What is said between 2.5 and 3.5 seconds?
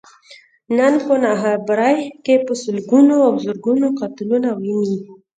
سلګونو او